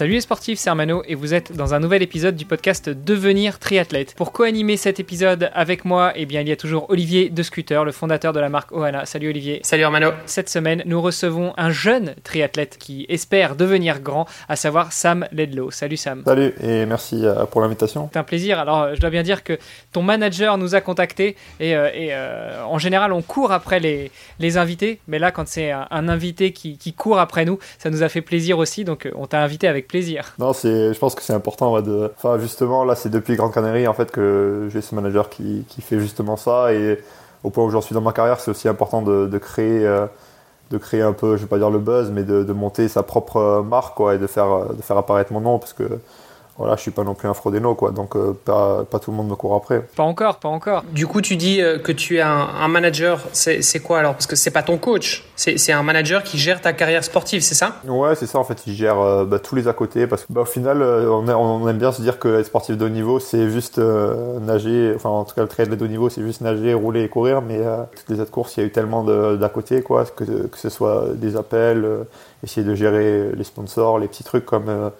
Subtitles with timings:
[0.00, 3.58] Salut les sportifs, c'est Armano et vous êtes dans un nouvel épisode du podcast Devenir
[3.58, 4.14] triathlète.
[4.14, 7.84] Pour co-animer cet épisode avec moi, eh bien, il y a toujours Olivier de Scooter,
[7.84, 9.04] le fondateur de la marque Ohana.
[9.04, 9.60] Salut Olivier.
[9.62, 10.12] Salut Armano.
[10.24, 15.70] Cette semaine, nous recevons un jeune triathlète qui espère devenir grand, à savoir Sam Ledlow.
[15.70, 16.22] Salut Sam.
[16.24, 18.08] Salut et merci euh, pour l'invitation.
[18.10, 18.58] C'est un plaisir.
[18.58, 19.58] Alors, je dois bien dire que
[19.92, 24.10] ton manager nous a contactés et, euh, et euh, en général, on court après les,
[24.38, 27.90] les invités, mais là, quand c'est un, un invité qui, qui, court après nous, ça
[27.90, 29.89] nous a fait plaisir aussi, donc on t'a invité avec
[30.38, 31.76] Non, c'est, je pense que c'est important.
[32.16, 35.82] Enfin, justement, là, c'est depuis Grande Canarie en fait que j'ai ce manager qui, qui,
[35.82, 37.02] fait justement ça et
[37.42, 39.86] au point où j'en suis dans ma carrière, c'est aussi important de, créer.
[39.86, 40.06] Euh,
[40.70, 43.64] de créer un peu, je vais pas dire le buzz, mais de, monter sa propre
[43.68, 45.98] marque et de faire, de faire apparaître mon nom parce que
[46.60, 47.90] voilà, je suis pas non plus un fraudéno, quoi.
[47.90, 49.80] Donc, euh, pas, pas, tout le monde me court après.
[49.96, 50.84] Pas encore, pas encore.
[50.92, 53.20] Du coup, tu dis euh, que tu es un, un manager.
[53.32, 54.12] C'est quoi alors?
[54.12, 55.24] Parce que c'est pas ton coach.
[55.36, 57.76] C'est un manager qui gère ta carrière sportive, c'est ça?
[57.88, 58.38] Ouais, c'est ça.
[58.38, 60.06] En fait, il gère euh, bah, tous les à côté.
[60.06, 62.84] Parce que, bah, final, on, a, on, aime bien se dire que être sportif de
[62.84, 64.92] haut niveau, c'est juste nager.
[64.94, 67.40] Enfin, en tout cas, le triathlon de haut niveau, c'est juste nager, rouler et courir.
[67.40, 67.58] Mais
[67.96, 70.04] toutes les autres courses, il y a eu tellement d'à côté, quoi.
[70.04, 71.86] Que, que ce soit des appels,
[72.44, 74.90] essayer de gérer les sponsors, les petits trucs comme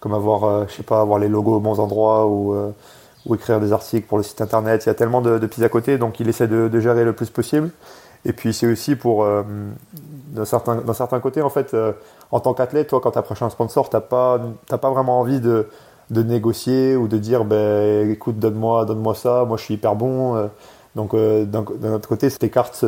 [0.00, 2.70] comme avoir, euh, je sais pas, avoir les logos aux bons endroits ou, euh,
[3.26, 4.84] ou écrire des articles pour le site internet.
[4.84, 7.04] Il y a tellement de, de petits à côté, donc il essaie de, de, gérer
[7.04, 7.70] le plus possible.
[8.24, 9.42] Et puis c'est aussi pour, euh,
[10.28, 11.92] d'un certain, certain côté, en fait, euh,
[12.30, 15.40] en tant qu'athlète, toi, quand tu approches un sponsor, t'as pas, t'as pas vraiment envie
[15.40, 15.68] de,
[16.10, 20.48] de négocier ou de dire, ben, écoute, donne-moi, donne-moi ça, moi je suis hyper bon.
[20.96, 22.84] donc d'un, autre côté, tes cartes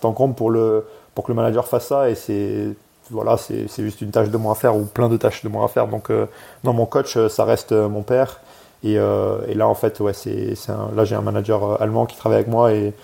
[0.00, 0.84] t'encombrent pour le,
[1.14, 2.74] pour que le manager fasse ça et c'est
[3.10, 5.64] voilà, c'est juste une tâche de moins à faire ou plein de tâches de moins
[5.64, 5.88] à faire.
[5.88, 6.26] Donc, euh,
[6.64, 8.40] non, mon coach, euh, ça reste euh, mon père.
[8.82, 10.54] Et, euh, et, là, en fait, ouais, c'est
[10.94, 12.94] là, j'ai un manager allemand qui travaille avec moi et,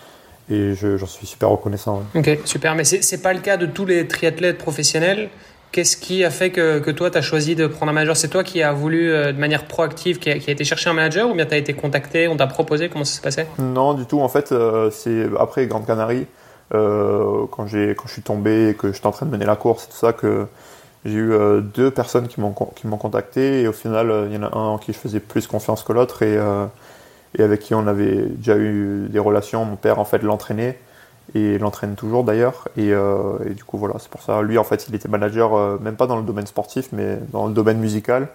[0.51, 2.03] et j'en suis super reconnaissant.
[2.15, 2.21] Ouais.
[2.21, 2.75] Ok, super.
[2.75, 5.29] Mais c'est pas le cas de tous les triathlètes professionnels.
[5.73, 8.17] Qu'est-ce qui a fait que, que toi, tu as choisi de prendre un manager?
[8.17, 10.95] C'est toi qui as voulu, de manière proactive, qui a, qui a, été chercher un
[10.95, 12.89] manager ou bien tu as été contacté, on t'a proposé?
[12.89, 14.21] Comment ça se passait Non, du tout.
[14.21, 14.55] En fait,
[14.93, 16.27] c'est après Grande Canarie.
[16.75, 19.57] Euh, quand, j'ai, quand je suis tombé et que j'étais en train de mener la
[19.57, 20.47] course et tout ça, que
[21.05, 24.39] j'ai eu euh, deux personnes qui m'ont, qui m'ont contacté et au final, il y
[24.39, 26.67] en a un en qui je faisais plus confiance que l'autre et, euh,
[27.39, 29.65] et avec qui on avait déjà eu des relations.
[29.65, 30.79] Mon père, en fait, l'entraînait
[31.35, 32.69] et l'entraîne toujours d'ailleurs.
[32.77, 34.43] Et, euh, et, du coup, voilà, c'est pour ça.
[34.43, 37.47] Lui, en fait, il était manager, euh, même pas dans le domaine sportif, mais dans
[37.47, 38.29] le domaine musical.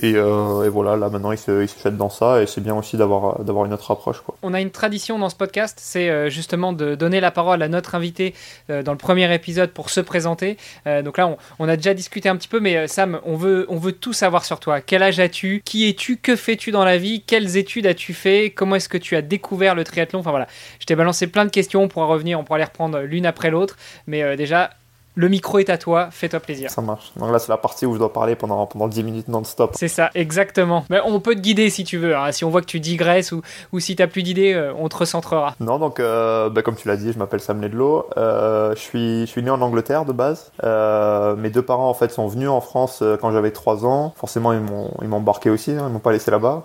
[0.00, 2.42] Et, euh, et voilà, là maintenant, il se, il se jette dans ça.
[2.42, 4.20] Et c'est bien aussi d'avoir, une autre approche.
[4.20, 4.36] Quoi.
[4.42, 7.94] On a une tradition dans ce podcast, c'est justement de donner la parole à notre
[7.94, 8.34] invité
[8.68, 10.56] dans le premier épisode pour se présenter.
[10.86, 13.92] Donc là, on, a déjà discuté un petit peu, mais Sam, on veut, on veut
[13.92, 14.80] tout savoir sur toi.
[14.80, 15.60] Quel âge as-tu?
[15.62, 16.16] Qui es-tu?
[16.16, 17.22] Que fais-tu dans la vie?
[17.26, 18.50] Quelles études as-tu fait?
[18.50, 20.20] Comment est-ce que tu as découvert le triathlon?
[20.20, 20.46] Enfin voilà,
[20.80, 21.82] je t'ai balancé plein de questions.
[21.82, 23.76] On pourra on pourra les reprendre l'une après l'autre.
[24.06, 24.70] Mais euh, déjà,
[25.14, 26.70] le micro est à toi, fais-toi plaisir.
[26.70, 27.12] Ça marche.
[27.16, 29.72] Donc là, c'est la partie où je dois parler pendant, pendant 10 minutes non-stop.
[29.74, 30.86] C'est ça, exactement.
[30.88, 32.16] Mais on peut te guider si tu veux.
[32.16, 32.32] Hein.
[32.32, 34.88] Si on voit que tu digresses ou, ou si tu n'as plus d'idées, euh, on
[34.88, 35.54] te recentrera.
[35.60, 38.06] Non, donc, euh, bah, comme tu l'as dit, je m'appelle Sam Ledlow.
[38.16, 40.50] Euh, je, suis, je suis né en Angleterre de base.
[40.62, 44.14] Mes deux parents, en fait, sont venus en France quand j'avais 3 ans.
[44.16, 45.84] Forcément, ils m'ont, ils m'ont embarqué aussi, hein.
[45.88, 46.64] ils m'ont pas laissé là-bas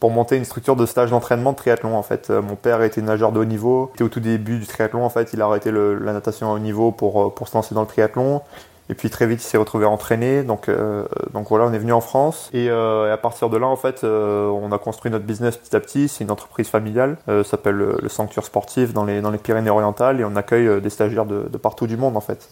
[0.00, 2.30] pour monter une structure de stage d'entraînement de triathlon en fait.
[2.30, 5.10] Euh, mon père était nageur de haut niveau, était au tout début du triathlon en
[5.10, 7.86] fait, il a arrêté la natation à haut niveau pour, pour se lancer dans le
[7.86, 8.42] triathlon.
[8.90, 11.92] Et puis très vite il s'est retrouvé entraîné, donc, euh, donc voilà, on est venu
[11.92, 12.50] en France.
[12.52, 15.74] Et, euh, à partir de là, en fait, euh, on a construit notre business petit
[15.74, 16.08] à petit.
[16.08, 20.20] C'est une entreprise familiale, euh, s'appelle le, le Sanctuaire Sportif dans les, dans les Pyrénées-Orientales
[20.20, 22.50] et on accueille des stagiaires de, de partout du monde en fait.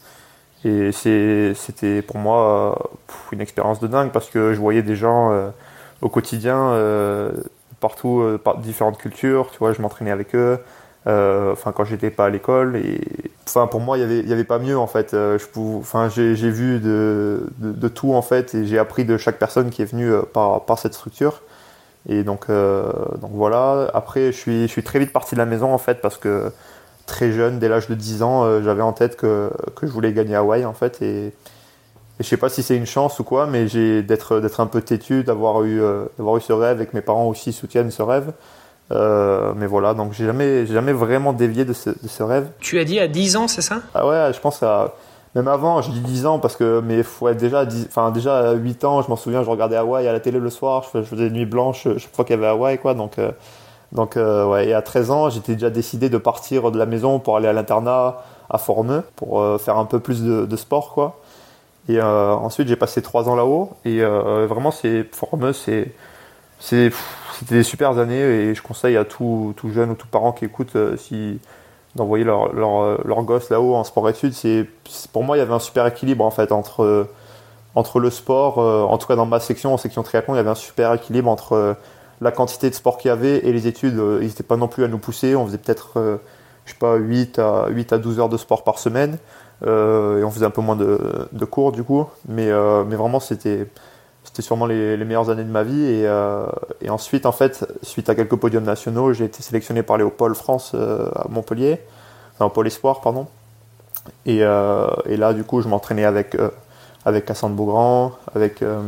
[0.64, 2.78] Et c'était pour moi
[3.32, 5.52] une expérience de dingue parce que je voyais des gens
[6.02, 7.30] au quotidien, euh,
[7.80, 10.58] partout, euh, par différentes cultures, tu vois, je m'entraînais avec eux,
[11.06, 13.00] euh, enfin quand j'étais pas à l'école, et
[13.46, 16.08] enfin pour moi il y avait, il y avait pas mieux en fait, je enfin
[16.08, 19.86] j'ai vu de, de, tout en fait, et j'ai appris de chaque personne qui est
[19.86, 21.42] venue par, par cette structure.
[22.08, 23.88] Et donc, donc voilà.
[23.94, 26.50] Après, je suis, je suis très vite parti de la maison en fait parce que
[27.06, 30.34] très jeune, dès l'âge de 10 ans, j'avais en tête que, que je voulais gagner
[30.34, 31.00] Hawaï en fait.
[32.22, 34.66] Et je sais pas si c'est une chance ou quoi, mais j'ai d'être d'être un
[34.66, 37.90] peu têtu, d'avoir eu euh, d'avoir eu ce rêve et que mes parents aussi soutiennent
[37.90, 38.32] ce rêve.
[38.90, 42.48] mais voilà, donc j'ai jamais, jamais vraiment dévié de ce, de ce, rêve.
[42.60, 43.78] Tu as dit à 10 ans, c'est ça?
[43.94, 44.94] Ah ouais, je pense à
[45.34, 48.84] même avant, je dis 10 ans parce que, mais ouais, déjà, enfin, déjà à 8
[48.84, 51.30] ans, je m'en souviens, je regardais Hawaï à la télé le soir, je faisais des
[51.30, 52.92] nuits blanches chaque fois qu'il y avait Hawaï, quoi.
[52.92, 53.32] Donc, euh,
[53.92, 57.18] donc euh, ouais, et à 13 ans, j'étais déjà décidé de partir de la maison
[57.18, 58.18] pour aller à l'internat
[58.50, 61.18] à Formeux pour euh, faire un peu plus de, de sport, quoi.
[61.88, 65.92] Et ensuite, j'ai passé 3 ans là-haut et vraiment, c'est Formeux, c'est,
[66.60, 66.92] c'était
[67.48, 70.76] des super années et je conseille à tout, tout jeune ou tout parent qui écoute
[70.96, 71.40] si
[71.96, 74.32] d'envoyer leur, leur, leur gosse là-haut en sport études.
[74.32, 74.66] C'est,
[75.12, 77.08] pour moi, il y avait un super équilibre en fait entre,
[77.74, 80.40] entre le sport, euh, en tout cas dans ma section, en section triathlon, il y
[80.40, 81.74] avait un super équilibre entre euh,
[82.20, 83.98] la quantité de sport qu'il y avait et les études.
[83.98, 85.34] Euh, ils n'étaient pas non plus à nous pousser.
[85.34, 86.20] On faisait peut-être,
[86.64, 89.18] je sais pas, 8 à, 8 à 12 heures de sport par semaine.
[89.64, 90.98] Et on faisait un peu moins de,
[91.30, 92.06] de cours du coup.
[92.28, 92.50] Mais,
[92.86, 93.66] mais vraiment, c'était
[94.40, 95.84] sûrement les, les, meilleures années de ma vie.
[95.84, 96.46] Et, euh,
[96.80, 100.34] et, ensuite, en fait, suite à quelques podiums nationaux, j'ai été sélectionné par les Pôle
[100.34, 101.80] France euh, à Montpellier,
[102.34, 103.26] enfin Pôle Espoir, pardon.
[104.24, 106.48] Et, euh, et là, du coup, je m'entraînais avec, euh,
[107.04, 108.80] avec Cassandre Beaugrand, avec, euh,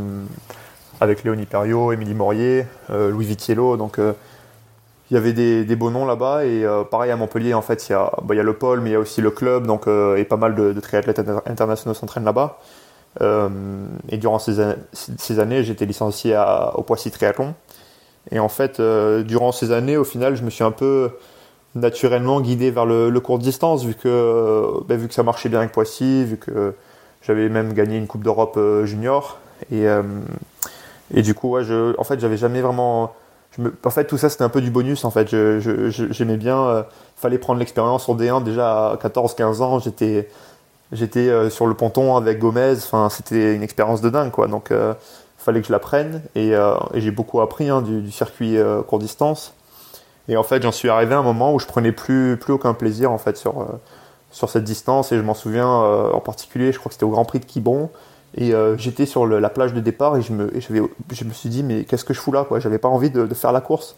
[1.00, 3.76] avec Léonie Perriot, Émilie Morier, Louis Vitiello.
[3.76, 3.98] Donc,
[5.14, 6.44] il y avait des, des beaux noms là-bas.
[6.44, 8.80] Et pareil à Montpellier, en fait, il y, a, bah, il y a le pôle,
[8.80, 9.66] mais il y a aussi le club.
[9.66, 12.58] Donc, et pas mal de, triathlètes internationaux s'entraînent là-bas.
[13.20, 13.48] Euh,
[14.08, 14.56] et durant ces,
[14.92, 17.54] ces années, j'étais licencié à, au Poissy Triathlon.
[18.30, 21.10] Et en fait, euh, durant ces années, au final, je me suis un peu
[21.74, 25.60] naturellement guidé vers le, le court distance, vu que, ben, vu que ça marchait bien
[25.60, 26.74] avec Poissy, vu que
[27.22, 29.38] j'avais même gagné une Coupe d'Europe euh, junior.
[29.70, 29.86] Et,
[31.14, 33.14] et du coup, je, en fait, j'avais jamais vraiment.
[33.84, 35.04] En fait, tout ça, c'était un peu du bonus.
[35.04, 36.84] En fait, j'aimais bien.
[37.16, 39.78] fallait prendre l'expérience sur D1 déjà à 14-15 ans.
[39.78, 40.28] J'étais
[40.94, 44.46] J'étais euh, sur le ponton avec Gomez, enfin c'était une expérience de dingue quoi.
[44.46, 44.94] Donc euh,
[45.38, 48.98] fallait que je l'apprenne et, euh, et j'ai beaucoup appris hein, du, circuit euh, court
[49.00, 49.54] distance.
[50.28, 52.74] Et en fait, j'en suis arrivé à un moment où je prenais plus plus aucun
[52.74, 53.66] plaisir en fait sur
[54.30, 57.24] sur cette distance et je m'en souviens en particulier, je crois que c'était au Grand
[57.24, 57.90] Prix de Quiberon
[58.36, 61.84] et j'étais sur la plage de départ et je me je, me suis dit mais
[61.84, 62.58] qu'est-ce que je fous là quoi?
[62.58, 63.96] J'avais pas envie de, faire la course.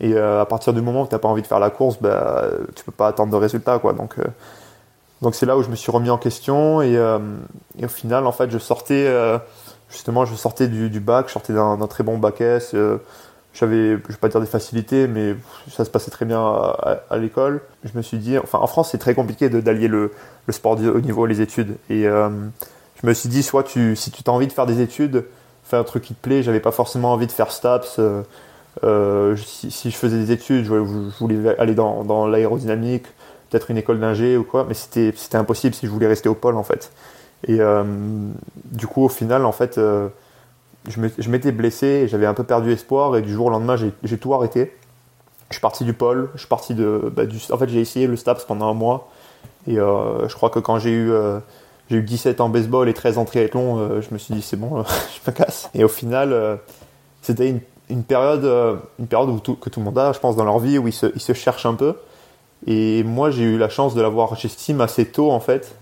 [0.00, 2.44] Et à partir du moment où t'as pas envie de faire la course, bah
[2.74, 3.92] tu peux pas attendre de résultats quoi.
[3.92, 4.16] Donc
[5.22, 7.18] donc c'est là où je me suis remis en question et, euh,
[7.82, 9.38] au final en fait je sortais euh,
[9.90, 12.72] justement je sortais du, bac, je sortais d'un très bon bac S.
[12.74, 12.98] Euh,
[13.54, 15.34] j'avais, je vais pas dire des facilités, mais
[15.68, 17.60] ça se passait très bien à, l'école.
[17.82, 20.12] Je me suis dit, enfin en France c'est très compliqué d'allier le,
[20.46, 22.28] le, sport au niveau les études euh,
[23.02, 25.24] je me suis dit soit tu si tu as envie de faire des études,
[25.64, 26.42] fais un truc qui te plaît.
[26.42, 28.00] J'avais pas forcément envie de faire STAPS.
[29.36, 33.06] Si, si, je faisais des études, je, voulais aller dans, l'aérodynamique
[33.50, 36.56] peut-être une école d'ingé ou quoi, mais c'était impossible si je voulais rester au pôle
[36.56, 36.92] en fait.
[37.46, 37.84] Et euh,
[38.64, 40.08] du coup, au final, en fait, euh,
[40.88, 44.34] je m'étais blessé, j'avais un peu perdu espoir, et du jour au lendemain, j'ai tout
[44.34, 44.74] arrêté.
[45.50, 47.22] Je suis parti du pôle, je suis parti de, bah,
[47.52, 49.08] en fait, j'ai essayé le STAPS pendant un mois,
[49.66, 51.38] et euh, je crois que quand j'ai eu euh,
[51.90, 54.56] j'ai eu 17 en baseball et 13 en triathlon, euh, je me suis dit c'est
[54.56, 54.84] bon,
[55.24, 55.70] je me casse.
[55.74, 56.56] Et au final, euh,
[57.22, 57.48] c'était
[57.88, 58.44] une, période,
[58.98, 60.92] une période où que tout le monde a, je pense, dans leur vie, où ils
[60.92, 61.94] se, cherchent un peu.
[62.66, 65.76] Et moi, j'ai eu la chance de l'avoir, j'estime, assez tôt, en fait.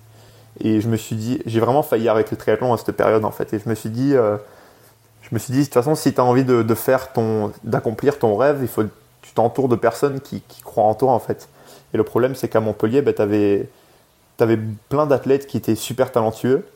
[0.60, 3.30] Et je me suis dit, j'ai vraiment failli arrêter le triathlon à cette période, en
[3.30, 3.52] fait.
[3.52, 4.36] Et je me suis dit, euh,
[5.22, 8.18] je me suis dit, de toute façon, si tu as envie de, faire ton, d'accomplir
[8.18, 8.84] ton rêve, il faut,
[9.22, 11.48] tu t'entoures de personnes qui, croient en toi, en fait.
[11.92, 13.68] Et le problème, c'est qu'à Montpellier, bah, tu avais,
[14.42, 16.66] avais, plein d'athlètes qui étaient super talentueux.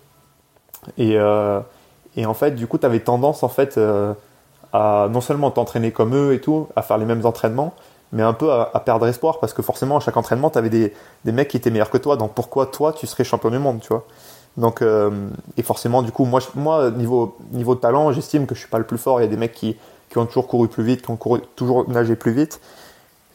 [0.98, 1.60] Et, euh,
[2.16, 4.14] et en fait, du coup, tu avais tendance, en fait, euh,
[4.72, 7.74] à non seulement t'entraîner comme eux et tout, à faire les mêmes entraînements,
[8.12, 9.40] mais un peu à, perdre espoir.
[9.40, 11.98] Parce que forcément à chaque entraînement tu avais des, des mecs qui étaient meilleurs que
[11.98, 12.16] toi.
[12.16, 14.04] Donc pourquoi toi tu serais champion du monde tu vois?
[14.56, 18.68] Donc euh, et forcément du coup moi moi niveau niveau talent j'estime que je suis
[18.68, 19.20] pas le plus fort.
[19.20, 19.76] Il y a des mecs qui,
[20.08, 22.60] qui ont toujours couru plus vite qui ont toujours nagé plus vite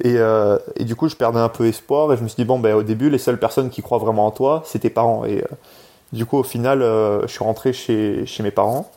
[0.03, 2.45] et, euh, et du coup je perdais un peu espoir et je me suis dit
[2.45, 5.23] bon ben au début les seules personnes qui croient vraiment en toi c'est tes parents
[5.23, 5.47] et euh,
[6.11, 8.89] du coup au final euh, je suis rentré chez chez mes parents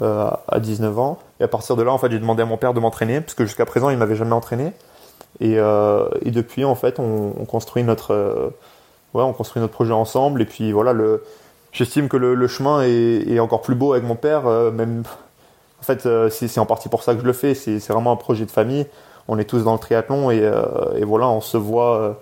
[0.00, 2.74] à 19 ans et à partir de là en fait j'ai demandé à mon père
[2.74, 4.72] de m'entraîner parce que jusqu'à présent il m'avait jamais entraîné
[5.40, 5.56] et,
[6.30, 8.52] depuis, en fait, on, on construit notre,
[9.14, 10.42] ouais, on construit notre projet ensemble.
[10.42, 10.92] Et puis voilà,
[11.72, 14.44] j'estime que le, chemin est, est, encore plus beau avec mon père.
[14.72, 15.04] Même,
[15.80, 17.54] en fait, c'est en partie pour ça que je le fais.
[17.54, 18.84] C'est vraiment un projet de famille.
[19.28, 20.62] On est tous dans le triathlon et, euh,
[20.96, 22.18] et voilà, on se voit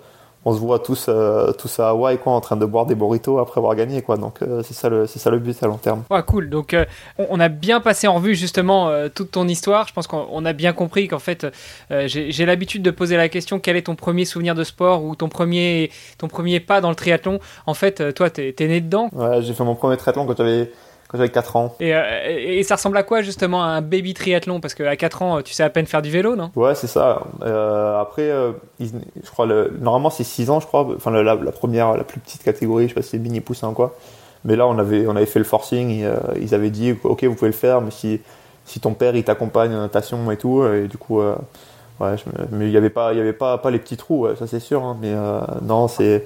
[0.47, 3.37] on se voit tous, euh, tous à Hawaï quoi, en train de boire des burritos
[3.37, 4.01] après avoir gagné.
[4.01, 4.15] Quoi.
[4.15, 6.03] Donc euh, c'est ça, le, ça le but à long terme.
[6.09, 6.49] Ouais, cool.
[6.49, 6.85] Donc euh,
[7.29, 9.89] on a bien passé en revue justement euh, toute ton histoire.
[9.89, 11.45] Je pense qu'on a bien compris qu'en fait,
[11.91, 15.17] euh, j'ai l'habitude de poser la question quel est ton premier souvenir de sport ou
[15.17, 17.39] ton premier, ton premier pas dans le triathlon?
[17.65, 20.71] En fait, toi, t'es es né dedans Ouais, j'ai fait mon premier triathlon quand j'avais
[21.07, 21.75] quand j'avais 4 ans.
[21.79, 24.59] Et, euh, et, ça ressemble à quoi justement un baby triathlon?
[24.59, 26.51] Parce qu'à 4 ans, tu sais à peine faire du vélo, non?
[26.55, 27.21] Ouais, c'est ça.
[27.43, 30.87] Euh, après, euh, je crois, le, normalement c'est 6 ans, je crois.
[30.95, 33.69] Enfin, la, la, première, la plus petite catégorie, je sais pas si c'est mini poussin
[33.69, 33.95] ou quoi.
[34.43, 35.91] Mais là, on avait, on avait fait le forcing.
[35.91, 36.09] Et,
[36.41, 38.19] ils avaient dit, ok, vous pouvez le faire, mais si,
[38.65, 42.15] si ton père il t'accompagne en natation et tout, et du coup, ouais,
[42.51, 44.59] mais il n'y avait pas, il y avait pas, pas les petits trous, ça c'est
[44.59, 44.83] sûr.
[44.83, 45.13] Hein, mais
[45.61, 46.25] non, c'est,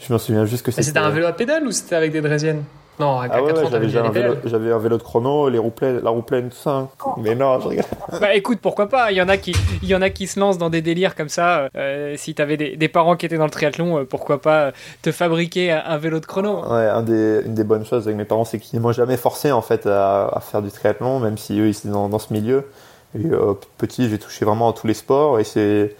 [0.00, 0.82] je me souviens juste que c'était.
[0.82, 2.64] C'était un vélo à pédale ou c'était avec des draisiennes?
[2.98, 6.00] Non, à ah ouais, j'avais un, vélo, j'avais un vélo de chrono, les roues pleines,
[6.02, 6.70] la roue pleine, tout ça.
[6.70, 6.88] Hein.
[7.18, 7.88] Mais non, je regarde.
[8.20, 10.40] Bah écoute, pourquoi pas Il y en a qui, il y en a qui se
[10.40, 11.68] lancent dans des délires comme ça.
[11.76, 14.72] Euh, si t'avais des, des parents qui étaient dans le triathlon, euh, pourquoi pas
[15.02, 18.24] te fabriquer un, vélo de chrono Ouais, un des, une des bonnes choses avec mes
[18.24, 21.58] parents, c'est qu'ils m'ont jamais forcé en fait à, à, faire du triathlon, même si
[21.60, 22.64] eux ils étaient dans, dans ce milieu.
[23.14, 25.94] Et euh, petit, j'ai touché vraiment à tous les sports et c'est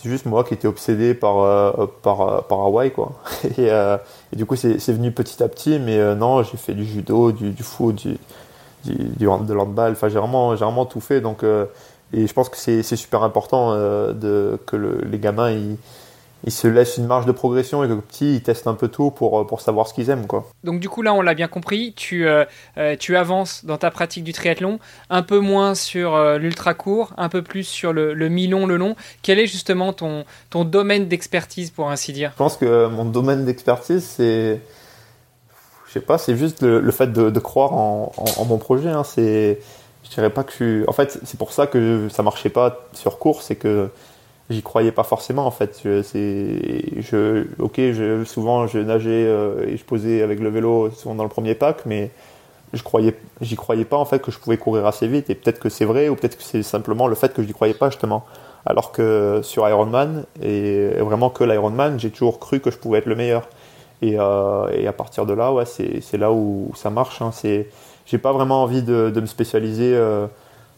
[0.00, 3.12] c'est juste moi qui étais obsédé par, euh, par, euh, par Hawaï, quoi.
[3.44, 3.96] Et, euh,
[4.32, 7.50] et du coup, c'est venu petit à petit, mais non, j'ai fait du judo, du,
[7.50, 8.16] du foot, du,
[8.84, 11.42] du, de l'handball, enfin, j'ai vraiment, vraiment tout fait, donc,
[12.12, 15.76] et je pense que c'est super important de, que le, les gamins, ils
[16.44, 19.10] ils se laissent une marge de progression et que petit, ils testent un peu tout
[19.10, 20.26] pour, euh, pour savoir ce qu'ils aiment.
[20.26, 20.48] Quoi.
[20.62, 22.44] Donc du coup là, on l'a bien compris, tu, euh,
[22.76, 24.78] euh, tu avances dans ta pratique du triathlon,
[25.10, 28.94] un peu moins sur l'ultra court, un peu plus sur le, le mi-long, le long.
[29.22, 32.30] Quel est justement ton, ton domaine d'expertise pour ainsi dire?
[32.34, 34.60] Je pense que mon domaine d'expertise, c'est...
[35.86, 38.90] Je sais pas, c'est juste le, fait de, de croire en, en, mon projet.
[38.90, 39.04] Hein.
[39.04, 39.58] C'est...
[40.04, 40.84] Je dirais pas que je suis...
[40.86, 43.88] En fait, c'est pour ça que ça marchait pas sur course, c'est que
[44.50, 45.74] j'y croyais pas forcément en fait.
[46.02, 51.14] C'est, je, ok, je, souvent je nageais euh, et je posais avec le vélo souvent
[51.14, 52.10] dans le premier pack, mais
[52.72, 55.30] je croyais, j'y croyais pas en fait que je pouvais courir assez vite.
[55.30, 57.54] Et peut-être que c'est vrai, ou peut-être que c'est simplement le fait que je n'y
[57.54, 58.24] croyais pas justement.
[58.66, 63.06] Alors que sur Ironman et vraiment que l'Ironman, j'ai toujours cru que je pouvais être
[63.06, 63.48] le meilleur.
[64.02, 67.22] Et, euh, et à partir de là, ouais, c'est, là où ça marche.
[67.22, 67.30] Hein.
[67.32, 67.68] C'est,
[68.06, 69.94] j'ai pas vraiment envie de, de me spécialiser.
[69.94, 70.26] Euh,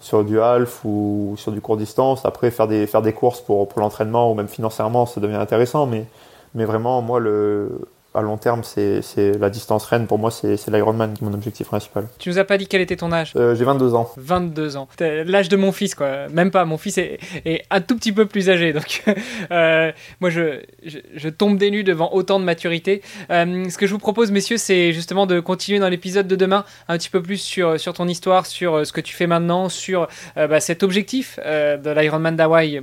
[0.01, 2.25] sur du half ou sur du court distance.
[2.25, 5.87] Après, faire des, faire des courses pour, pour l'entraînement ou même financièrement, ça devient intéressant.
[5.87, 6.07] Mais,
[6.55, 7.81] mais vraiment, moi, le,
[8.15, 9.03] à long terme, c'est
[9.39, 10.07] la distance reine.
[10.07, 12.09] Pour moi, c'est l'Ironman qui est mon objectif principal.
[12.19, 13.33] Tu nous as pas dit quel était ton âge?
[13.37, 14.11] Euh, J'ai 22 ans.
[14.17, 14.89] 22 ans.
[14.99, 16.29] L'âge de mon fils, quoi.
[16.29, 16.65] Même pas.
[16.65, 18.73] Mon fils est, est un tout petit peu plus âgé.
[18.73, 19.05] Donc,
[19.53, 23.03] euh, moi, je, je, tombe des nues devant autant de maturité.
[23.31, 26.65] Euh, ce que je vous propose, messieurs, c'est justement de continuer dans l'épisode de demain
[26.89, 30.09] un petit peu plus sur, sur ton histoire, sur ce que tu fais maintenant, sur
[30.35, 32.83] bah, cet objectif de l'Ironman d'Hawaï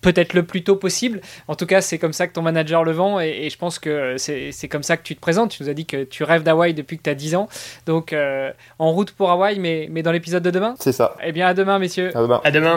[0.00, 1.20] peut-être le plus tôt possible.
[1.48, 4.16] En tout cas, c'est comme ça que ton manager le vend et, je pense que
[4.18, 5.50] c'est comme ça que tu te présentes.
[5.50, 7.48] Tu nous as dit que tu rêves d'Hawaï depuis que tu as 10 ans.
[7.86, 10.74] Donc, euh, en route pour Hawaï, mais, mais dans l'épisode de demain?
[10.80, 11.16] C'est ça.
[11.22, 12.10] Eh bien, à demain, messieurs.
[12.16, 12.40] À demain.
[12.44, 12.76] À demain.